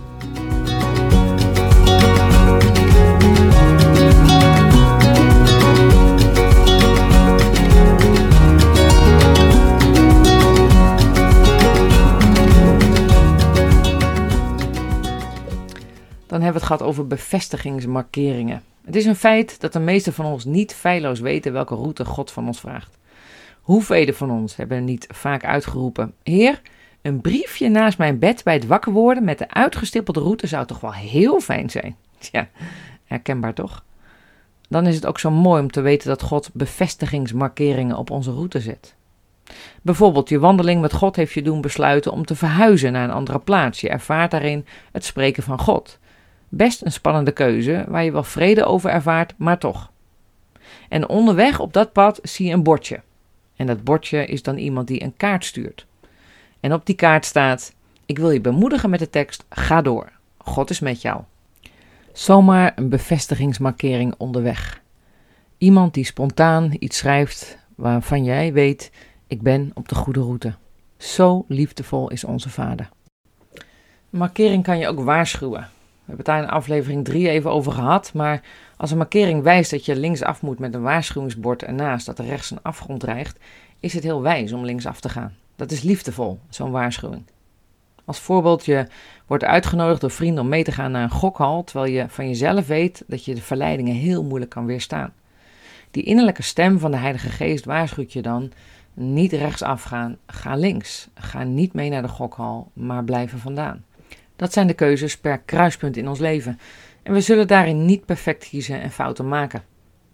Dan 16.33 16.41
hebben 16.41 16.61
we 16.61 16.67
het 16.67 16.77
gehad 16.77 16.93
over 16.93 17.07
bevestigingsmarkeringen. 17.07 18.63
Het 18.85 18.97
is 18.97 19.05
een 19.05 19.17
feit 19.17 19.61
dat 19.61 19.73
de 19.73 19.79
meesten 19.79 20.13
van 20.13 20.25
ons 20.25 20.45
niet 20.45 20.75
feilloos 20.75 21.21
weten 21.21 21.53
welke 21.53 21.75
route 21.75 22.05
God 22.05 22.31
van 22.31 22.47
ons 22.47 22.61
vraagt. 22.61 22.99
Hoeveel 23.61 24.13
van 24.13 24.31
ons 24.31 24.57
hebben 24.57 24.85
niet 24.85 25.07
vaak 25.11 25.45
uitgeroepen: 25.45 26.15
Heer, 26.23 26.61
een 27.03 27.21
briefje 27.21 27.69
naast 27.69 27.99
mijn 27.99 28.19
bed 28.19 28.45
bij 28.45 28.55
het 28.55 28.67
wakker 28.67 28.93
worden 28.93 29.25
met 29.25 29.39
de 29.39 29.51
uitgestippelde 29.51 30.21
route 30.21 30.47
zou 30.47 30.67
toch 30.67 30.81
wel 30.81 30.93
heel 30.93 31.41
fijn 31.41 31.71
zijn? 31.71 31.97
Ja, 32.33 32.49
herkenbaar 33.05 33.55
toch? 33.55 33.85
Dan 34.69 34.87
is 34.87 34.95
het 34.95 35.07
ook 35.07 35.19
zo 35.19 35.31
mooi 35.31 35.63
om 35.63 35.71
te 35.71 35.81
weten 35.81 36.09
dat 36.09 36.23
God 36.23 36.51
bevestigingsmarkeringen 36.53 37.97
op 37.97 38.11
onze 38.11 38.31
route 38.31 38.61
zet. 38.61 38.95
Bijvoorbeeld, 39.83 40.29
je 40.29 40.39
wandeling 40.39 40.81
met 40.81 40.93
God 40.93 41.17
heeft 41.17 41.33
je 41.33 41.43
doen 41.43 41.61
besluiten 41.61 42.13
om 42.13 42.25
te 42.25 42.35
verhuizen 42.35 42.93
naar 42.93 43.05
een 43.05 43.15
andere 43.15 43.39
plaats. 43.39 43.81
Je 43.81 43.89
ervaart 43.89 44.31
daarin 44.31 44.67
het 44.93 45.05
spreken 45.05 45.43
van 45.43 45.61
God. 45.61 46.01
Best 46.55 46.85
een 46.85 46.93
spannende 46.93 47.33
keuze, 47.33 47.85
waar 47.89 48.05
je 48.05 48.13
wel 48.13 48.23
vrede 48.23 48.65
over 48.65 48.91
ervaart, 48.91 49.35
maar 49.37 49.59
toch. 49.59 49.91
En 50.89 51.09
onderweg 51.09 51.61
op 51.61 51.73
dat 51.73 51.93
pad 51.93 52.19
zie 52.23 52.47
je 52.47 52.53
een 52.53 52.63
bordje. 52.63 53.01
En 53.57 53.67
dat 53.67 53.85
bordje 53.85 54.27
is 54.27 54.43
dan 54.43 54.57
iemand 54.57 54.87
die 54.89 55.03
een 55.03 55.17
kaart 55.17 55.45
stuurt. 55.45 55.87
En 56.61 56.73
op 56.73 56.87
die 56.87 56.95
kaart 56.95 57.25
staat: 57.25 57.75
Ik 58.07 58.19
wil 58.19 58.31
je 58.31 58.41
bemoedigen 58.41 58.91
met 58.91 58.99
de 58.99 59.11
tekst: 59.11 59.45
Ga 59.49 59.83
door. 59.83 60.13
God 60.39 60.71
is 60.71 60.81
met 60.81 61.03
jou. 61.03 61.23
Zomaar 62.13 62.73
een 62.77 62.89
bevestigingsmarkering 62.89 64.15
onderweg. 64.19 64.81
Iemand 65.59 65.95
die 65.95 66.05
spontaan 66.05 66.77
iets 66.79 66.97
schrijft 66.97 67.59
waarvan 67.75 68.25
jij 68.25 68.53
weet: 68.53 68.91
Ik 69.27 69.43
ben 69.43 69.71
op 69.75 69.89
de 69.89 69.95
goede 69.95 70.21
route. 70.21 70.55
Zo 70.97 71.45
liefdevol 71.49 72.11
is 72.11 72.25
onze 72.25 72.51
Vader. 72.51 72.89
markering 74.11 74.63
kan 74.63 74.79
je 74.79 74.89
ook 74.89 75.01
waarschuwen. 75.01 75.69
Hebben 76.13 76.33
het 76.33 76.43
daar 76.43 76.51
in 76.51 76.57
aflevering 76.57 77.05
3 77.05 77.29
even 77.29 77.51
over 77.51 77.73
gehad, 77.73 78.13
maar 78.15 78.43
als 78.77 78.91
een 78.91 78.97
markering 78.97 79.43
wijst 79.43 79.71
dat 79.71 79.85
je 79.85 79.97
linksaf 79.97 80.43
moet 80.43 80.59
met 80.59 80.75
een 80.75 80.83
waarschuwingsbord 80.83 81.63
ernaast 81.63 82.07
dat 82.07 82.19
er 82.19 82.25
rechts 82.25 82.51
een 82.51 82.63
afgrond 82.63 83.01
dreigt, 83.01 83.39
is 83.81 83.93
het 83.93 84.03
heel 84.03 84.23
wijs 84.23 84.53
om 84.53 84.65
linksaf 84.65 85.01
te 85.01 85.09
gaan. 85.09 85.35
Dat 85.57 85.71
is 85.71 85.83
liefdevol, 85.83 86.39
zo'n 86.49 86.71
waarschuwing. 86.71 87.23
Als 88.05 88.19
voorbeeld, 88.19 88.65
je 88.65 88.87
wordt 89.27 89.45
uitgenodigd 89.45 90.01
door 90.01 90.11
vrienden 90.11 90.43
om 90.43 90.49
mee 90.49 90.65
te 90.65 90.73
gaan 90.73 90.91
naar 90.91 91.03
een 91.03 91.11
gokhal, 91.11 91.65
terwijl 91.65 91.93
je 91.93 92.05
van 92.09 92.29
jezelf 92.29 92.67
weet 92.67 93.05
dat 93.07 93.25
je 93.25 93.35
de 93.35 93.43
verleidingen 93.43 93.95
heel 93.95 94.25
moeilijk 94.25 94.51
kan 94.51 94.67
weerstaan. 94.67 95.13
Die 95.91 96.03
innerlijke 96.03 96.43
stem 96.43 96.79
van 96.79 96.91
de 96.91 96.97
Heilige 96.97 97.29
Geest 97.29 97.65
waarschuwt 97.65 98.13
je 98.13 98.23
dan: 98.23 98.53
niet 98.95 99.33
rechtsaf 99.33 99.83
gaan, 99.83 100.17
ga 100.27 100.57
links. 100.57 101.09
Ga 101.15 101.43
niet 101.43 101.73
mee 101.73 101.91
naar 101.91 102.03
de 102.03 102.09
gokhal, 102.09 102.71
maar 102.73 103.05
blijf 103.05 103.33
er 103.33 103.39
vandaan. 103.39 103.85
Dat 104.37 104.53
zijn 104.53 104.67
de 104.67 104.75
keuzes 104.75 105.19
per 105.19 105.39
kruispunt 105.39 105.97
in 105.97 106.09
ons 106.09 106.19
leven. 106.19 106.59
En 107.03 107.13
we 107.13 107.21
zullen 107.21 107.47
daarin 107.47 107.85
niet 107.85 108.05
perfect 108.05 108.49
kiezen 108.49 108.81
en 108.81 108.91
fouten 108.91 109.29
maken. 109.29 109.63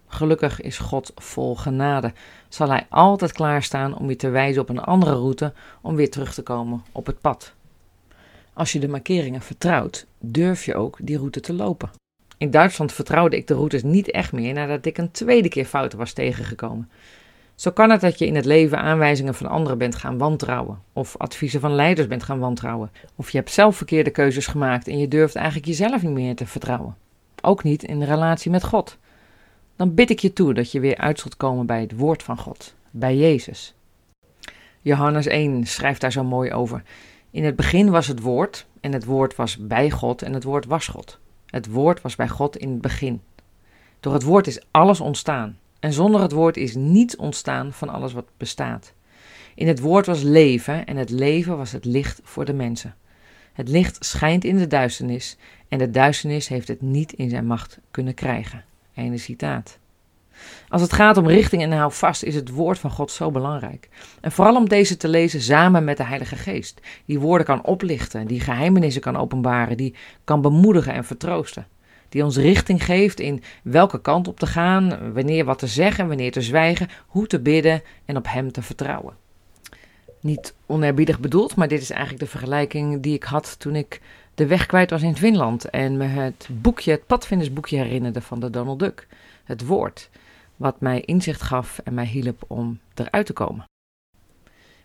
Gelukkig 0.07 0.61
is 0.61 0.77
God 0.77 1.11
vol 1.15 1.55
genade. 1.55 2.13
Zal 2.47 2.69
Hij 2.69 2.85
altijd 2.89 3.31
klaarstaan 3.31 3.97
om 3.97 4.09
je 4.09 4.15
te 4.15 4.29
wijzen 4.29 4.61
op 4.61 4.69
een 4.69 4.79
andere 4.79 5.13
route 5.13 5.53
om 5.81 5.95
weer 5.95 6.09
terug 6.09 6.33
te 6.33 6.41
komen 6.41 6.83
op 6.91 7.05
het 7.05 7.21
pad. 7.21 7.53
Als 8.53 8.71
je 8.71 8.79
de 8.79 8.87
markeringen 8.87 9.41
vertrouwt, 9.41 10.05
durf 10.19 10.65
je 10.65 10.75
ook 10.75 10.97
die 11.01 11.17
route 11.17 11.39
te 11.39 11.53
lopen. 11.53 11.89
In 12.37 12.51
Duitsland 12.51 12.93
vertrouwde 12.93 13.37
ik 13.37 13.47
de 13.47 13.53
routes 13.53 13.83
niet 13.83 14.11
echt 14.11 14.31
meer 14.31 14.53
nadat 14.53 14.85
ik 14.85 14.97
een 14.97 15.11
tweede 15.11 15.49
keer 15.49 15.65
fouten 15.65 15.97
was 15.97 16.13
tegengekomen. 16.13 16.89
Zo 17.59 17.71
kan 17.71 17.89
het 17.89 18.01
dat 18.01 18.19
je 18.19 18.25
in 18.25 18.35
het 18.35 18.45
leven 18.45 18.79
aanwijzingen 18.79 19.35
van 19.35 19.47
anderen 19.47 19.77
bent 19.77 19.95
gaan 19.95 20.17
wantrouwen, 20.17 20.81
of 20.93 21.17
adviezen 21.17 21.59
van 21.59 21.75
leiders 21.75 22.07
bent 22.07 22.23
gaan 22.23 22.39
wantrouwen, 22.39 22.91
of 23.15 23.29
je 23.29 23.37
hebt 23.37 23.51
zelf 23.51 23.75
verkeerde 23.75 24.09
keuzes 24.09 24.47
gemaakt 24.47 24.87
en 24.87 24.97
je 24.97 25.07
durft 25.07 25.35
eigenlijk 25.35 25.67
jezelf 25.67 26.01
niet 26.01 26.11
meer 26.11 26.35
te 26.35 26.45
vertrouwen. 26.45 26.95
Ook 27.41 27.63
niet 27.63 27.83
in 27.83 27.99
de 27.99 28.05
relatie 28.05 28.51
met 28.51 28.63
God. 28.63 28.97
Dan 29.75 29.93
bid 29.93 30.09
ik 30.09 30.19
je 30.19 30.33
toe 30.33 30.53
dat 30.53 30.71
je 30.71 30.79
weer 30.79 30.97
uit 30.97 31.19
zult 31.19 31.37
komen 31.37 31.65
bij 31.65 31.81
het 31.81 31.97
woord 31.97 32.23
van 32.23 32.37
God, 32.37 32.73
bij 32.91 33.17
Jezus. 33.17 33.73
Johannes 34.81 35.25
1 35.25 35.65
schrijft 35.65 36.01
daar 36.01 36.11
zo 36.11 36.23
mooi 36.23 36.53
over. 36.53 36.83
In 37.31 37.43
het 37.43 37.55
begin 37.55 37.89
was 37.89 38.07
het 38.07 38.21
woord, 38.21 38.65
en 38.79 38.93
het 38.93 39.05
woord 39.05 39.35
was 39.35 39.57
bij 39.57 39.89
God, 39.89 40.21
en 40.21 40.33
het 40.33 40.43
woord 40.43 40.65
was 40.65 40.87
God. 40.87 41.19
Het 41.45 41.67
woord 41.67 42.01
was 42.01 42.15
bij 42.15 42.27
God 42.27 42.57
in 42.57 42.69
het 42.69 42.81
begin. 42.81 43.21
Door 43.99 44.13
het 44.13 44.23
woord 44.23 44.47
is 44.47 44.61
alles 44.71 44.99
ontstaan. 44.99 45.57
En 45.79 45.93
zonder 45.93 46.21
het 46.21 46.31
woord 46.31 46.57
is 46.57 46.75
niets 46.75 47.15
ontstaan 47.15 47.73
van 47.73 47.89
alles 47.89 48.13
wat 48.13 48.25
bestaat. 48.37 48.93
In 49.55 49.67
het 49.67 49.79
woord 49.79 50.05
was 50.05 50.21
leven 50.21 50.85
en 50.85 50.97
het 50.97 51.09
leven 51.09 51.57
was 51.57 51.71
het 51.71 51.85
licht 51.85 52.19
voor 52.23 52.45
de 52.45 52.53
mensen. 52.53 52.95
Het 53.53 53.69
licht 53.69 54.05
schijnt 54.05 54.43
in 54.43 54.57
de 54.57 54.67
duisternis 54.67 55.37
en 55.67 55.77
de 55.77 55.89
duisternis 55.89 56.47
heeft 56.47 56.67
het 56.67 56.81
niet 56.81 57.13
in 57.13 57.29
zijn 57.29 57.45
macht 57.45 57.79
kunnen 57.91 58.13
krijgen. 58.13 58.63
Einde 58.93 59.17
citaat. 59.17 59.77
Als 60.69 60.81
het 60.81 60.93
gaat 60.93 61.17
om 61.17 61.27
richting 61.27 61.61
en 61.61 61.71
hou 61.71 61.91
vast, 61.91 62.23
is 62.23 62.35
het 62.35 62.49
woord 62.49 62.79
van 62.79 62.91
God 62.91 63.11
zo 63.11 63.31
belangrijk. 63.31 63.89
En 64.21 64.31
vooral 64.31 64.55
om 64.55 64.69
deze 64.69 64.97
te 64.97 65.07
lezen 65.07 65.41
samen 65.41 65.83
met 65.83 65.97
de 65.97 66.03
Heilige 66.03 66.35
Geest. 66.35 66.81
Die 67.05 67.19
woorden 67.19 67.45
kan 67.45 67.65
oplichten, 67.65 68.27
die 68.27 68.39
geheimenissen 68.39 69.01
kan 69.01 69.17
openbaren, 69.17 69.77
die 69.77 69.95
kan 70.23 70.41
bemoedigen 70.41 70.93
en 70.93 71.05
vertroosten 71.05 71.67
die 72.09 72.23
ons 72.23 72.37
richting 72.37 72.85
geeft 72.85 73.19
in 73.19 73.43
welke 73.63 74.01
kant 74.01 74.27
op 74.27 74.39
te 74.39 74.47
gaan, 74.47 75.13
wanneer 75.13 75.45
wat 75.45 75.59
te 75.59 75.67
zeggen, 75.67 76.07
wanneer 76.07 76.31
te 76.31 76.41
zwijgen, 76.41 76.87
hoe 77.07 77.27
te 77.27 77.39
bidden 77.39 77.81
en 78.05 78.17
op 78.17 78.25
Hem 78.27 78.51
te 78.51 78.61
vertrouwen. 78.61 79.13
Niet 80.21 80.53
oneerbiedig 80.65 81.19
bedoeld, 81.19 81.55
maar 81.55 81.67
dit 81.67 81.81
is 81.81 81.89
eigenlijk 81.89 82.21
de 82.21 82.29
vergelijking 82.29 83.01
die 83.01 83.13
ik 83.13 83.23
had 83.23 83.59
toen 83.59 83.75
ik 83.75 84.01
de 84.35 84.47
weg 84.47 84.65
kwijt 84.65 84.89
was 84.89 85.01
in 85.01 85.15
Finland 85.15 85.69
en 85.69 85.97
me 85.97 86.05
het 86.05 86.47
boekje, 86.51 86.91
het 86.91 87.05
padvindersboekje 87.05 87.77
herinnerde 87.77 88.21
van 88.21 88.39
de 88.39 88.49
Donald 88.49 88.79
Duck. 88.79 89.07
Het 89.43 89.65
woord, 89.65 90.09
wat 90.55 90.81
mij 90.81 91.01
inzicht 91.01 91.41
gaf 91.41 91.79
en 91.83 91.93
mij 91.93 92.05
hielp 92.05 92.43
om 92.47 92.79
eruit 92.93 93.25
te 93.25 93.33
komen. 93.33 93.65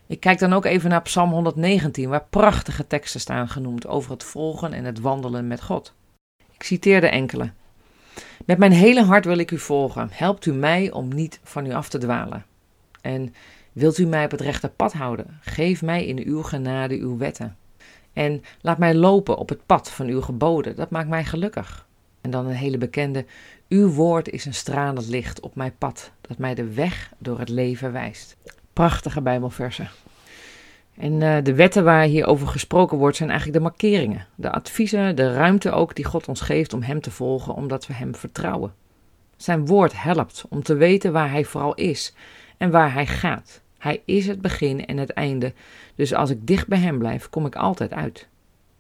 Ik 0.06 0.20
kijk 0.20 0.38
dan 0.38 0.52
ook 0.52 0.64
even 0.64 0.90
naar 0.90 1.02
Psalm 1.02 1.30
119, 1.30 2.08
waar 2.08 2.26
prachtige 2.30 2.86
teksten 2.86 3.20
staan 3.20 3.48
genoemd 3.48 3.86
over 3.86 4.10
het 4.10 4.24
volgen 4.24 4.72
en 4.72 4.84
het 4.84 5.00
wandelen 5.00 5.46
met 5.46 5.62
God. 5.62 5.94
Ik 6.54 6.62
citeerde 6.62 7.08
enkele. 7.08 7.50
Met 8.44 8.58
mijn 8.58 8.73
hele 8.73 9.02
hart 9.02 9.25
wil 9.25 9.38
ik 9.38 9.50
u 9.50 9.58
volgen. 9.58 10.08
Helpt 10.12 10.46
u 10.46 10.52
mij 10.52 10.90
om 10.92 11.14
niet 11.14 11.40
van 11.42 11.66
u 11.66 11.73
af 11.73 11.88
te 11.88 11.99
dwalen. 11.99 12.44
En 13.00 13.34
wilt 13.73 13.99
u 13.99 14.06
mij 14.06 14.25
op 14.25 14.30
het 14.30 14.40
rechte 14.40 14.68
pad 14.68 14.92
houden? 14.92 15.38
Geef 15.40 15.82
mij 15.82 16.06
in 16.06 16.18
uw 16.26 16.42
genade 16.42 16.99
uw 16.99 17.16
wetten. 17.16 17.56
En 18.12 18.42
laat 18.61 18.78
mij 18.78 18.94
lopen 18.94 19.37
op 19.37 19.49
het 19.49 19.66
pad 19.66 19.90
van 19.90 20.06
uw 20.06 20.20
geboden. 20.20 20.76
Dat 20.76 20.90
maakt 20.90 21.08
mij 21.08 21.25
gelukkig. 21.25 21.87
En 22.20 22.30
dan 22.30 22.46
een 22.46 22.54
hele 22.54 22.78
bekende. 22.78 23.25
Uw 23.68 23.88
woord 23.88 24.28
is 24.28 24.44
een 24.44 24.54
stralend 24.54 25.08
licht 25.08 25.40
op 25.40 25.54
mijn 25.54 25.75
pad, 25.78 26.11
dat 26.20 26.38
mij 26.38 26.54
de 26.54 26.75
weg 26.75 27.12
door 27.18 27.38
het 27.38 27.49
leven 27.49 27.92
wijst. 27.92 28.37
Prachtige 28.73 29.20
Bijbelversen. 29.20 29.88
En 30.96 31.20
uh, 31.20 31.36
de 31.42 31.54
wetten 31.54 31.84
waar 31.84 32.04
hierover 32.04 32.46
gesproken 32.48 32.98
wordt, 32.98 33.16
zijn 33.16 33.30
eigenlijk 33.30 33.58
de 33.58 33.64
markeringen, 33.64 34.26
de 34.34 34.50
adviezen, 34.50 35.16
de 35.16 35.32
ruimte 35.32 35.70
ook 35.70 35.94
die 35.94 36.04
God 36.04 36.28
ons 36.28 36.40
geeft 36.40 36.72
om 36.72 36.82
Hem 36.82 37.00
te 37.00 37.10
volgen, 37.10 37.54
omdat 37.54 37.86
we 37.86 37.92
Hem 37.92 38.14
vertrouwen. 38.14 38.74
Zijn 39.36 39.66
woord 39.66 40.02
helpt 40.02 40.44
om 40.48 40.62
te 40.62 40.74
weten 40.74 41.12
waar 41.12 41.30
Hij 41.30 41.44
vooral 41.44 41.74
is 41.74 42.14
en 42.56 42.70
waar 42.70 42.92
Hij 42.92 43.06
gaat. 43.06 43.62
Hij 43.78 44.02
is 44.04 44.26
het 44.26 44.40
begin 44.40 44.86
en 44.86 44.96
het 44.96 45.10
einde, 45.10 45.52
dus 45.94 46.14
als 46.14 46.30
ik 46.30 46.46
dicht 46.46 46.66
bij 46.66 46.78
Hem 46.78 46.98
blijf, 46.98 47.30
kom 47.30 47.46
ik 47.46 47.56
altijd 47.56 47.92
uit. 47.92 48.28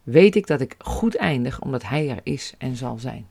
Weet 0.02 0.36
ik 0.36 0.46
dat 0.46 0.60
ik 0.60 0.74
goed 0.78 1.16
eindig, 1.16 1.60
omdat 1.60 1.82
Hij 1.82 2.10
er 2.10 2.20
is 2.22 2.54
en 2.58 2.76
zal 2.76 2.98
zijn. 2.98 3.26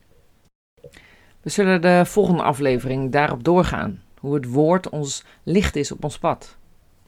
We 1.42 1.50
zullen 1.50 1.82
de 1.82 2.02
volgende 2.06 2.44
aflevering 2.44 3.12
daarop 3.12 3.44
doorgaan, 3.44 4.02
hoe 4.20 4.34
het 4.34 4.46
woord 4.46 4.90
ons 4.90 5.24
licht 5.44 5.75
is 5.75 5.92
op 5.92 6.04
ons 6.04 6.18
pad 6.18 6.58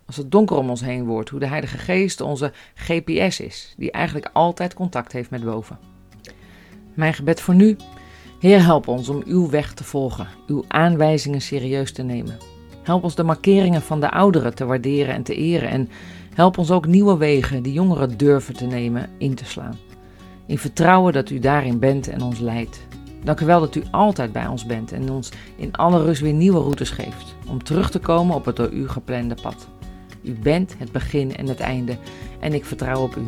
als 0.05 0.17
het 0.17 0.31
donker 0.31 0.57
om 0.57 0.69
ons 0.69 0.81
heen 0.81 1.05
wordt, 1.05 1.29
hoe 1.29 1.39
de 1.39 1.47
Heilige 1.47 1.77
Geest 1.77 2.21
onze 2.21 2.51
GPS 2.75 3.39
is, 3.39 3.73
die 3.77 3.91
eigenlijk 3.91 4.29
altijd 4.33 4.73
contact 4.73 5.11
heeft 5.11 5.29
met 5.29 5.43
boven. 5.43 5.79
Mijn 6.93 7.13
gebed 7.13 7.41
voor 7.41 7.55
nu. 7.55 7.75
Heer, 8.39 8.63
help 8.63 8.87
ons 8.87 9.09
om 9.09 9.23
uw 9.25 9.49
weg 9.49 9.73
te 9.73 9.83
volgen, 9.83 10.27
uw 10.47 10.63
aanwijzingen 10.67 11.41
serieus 11.41 11.91
te 11.91 12.03
nemen. 12.03 12.37
Help 12.83 13.03
ons 13.03 13.15
de 13.15 13.23
markeringen 13.23 13.81
van 13.81 13.99
de 13.99 14.11
ouderen 14.11 14.55
te 14.55 14.65
waarderen 14.65 15.13
en 15.13 15.23
te 15.23 15.35
eren 15.35 15.69
en 15.69 15.89
help 16.33 16.57
ons 16.57 16.71
ook 16.71 16.85
nieuwe 16.85 17.17
wegen 17.17 17.63
die 17.63 17.73
jongeren 17.73 18.17
durven 18.17 18.55
te 18.55 18.65
nemen 18.65 19.09
in 19.17 19.35
te 19.35 19.45
slaan. 19.45 19.77
In 20.47 20.57
vertrouwen 20.57 21.13
dat 21.13 21.29
u 21.29 21.39
daarin 21.39 21.79
bent 21.79 22.07
en 22.07 22.21
ons 22.21 22.39
leidt. 22.39 22.87
Dank 23.23 23.39
u 23.39 23.45
wel 23.45 23.59
dat 23.59 23.75
u 23.75 23.83
altijd 23.91 24.31
bij 24.31 24.47
ons 24.47 24.65
bent 24.65 24.91
en 24.91 25.11
ons 25.11 25.31
in 25.55 25.75
alle 25.75 26.03
rust 26.03 26.21
weer 26.21 26.33
nieuwe 26.33 26.59
routes 26.59 26.89
geeft 26.89 27.35
om 27.47 27.63
terug 27.63 27.91
te 27.91 27.99
komen 27.99 28.35
op 28.35 28.45
het 28.45 28.55
door 28.55 28.71
u 28.71 28.87
geplande 28.87 29.35
pad. 29.41 29.67
U 30.25 30.33
bent 30.33 30.75
het 30.77 30.91
begin 30.91 31.35
en 31.35 31.47
het 31.47 31.59
einde 31.59 31.97
en 32.39 32.53
ik 32.53 32.65
vertrouw 32.65 33.01
op 33.01 33.15
u. 33.15 33.23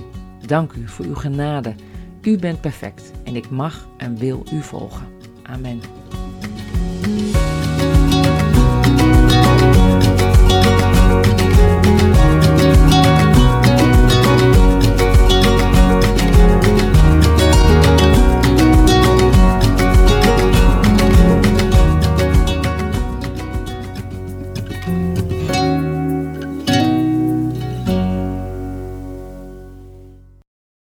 Dank 0.46 0.74
u 0.74 0.88
voor 0.88 1.06
uw 1.06 1.16
genade. 1.16 1.76
U 2.22 2.38
bent 2.38 2.62
perfect 2.62 3.12
en 3.24 3.36
ik 3.36 3.50
mag 3.50 3.88
en 3.98 4.18
wil 4.18 4.44
u 4.54 4.62
volgen. 4.62 5.08
Amen. 5.44 6.07